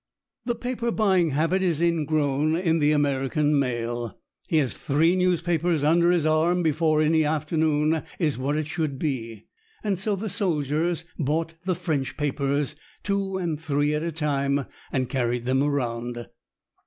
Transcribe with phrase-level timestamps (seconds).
[0.45, 4.19] The paper buying habit is ingrown in the American male.
[4.47, 9.45] He has three newspapers under his arm before any afternoon is what it should be.
[9.83, 15.07] And so the soldiers bought the French papers, two and three at a time, and
[15.07, 16.27] carried them around.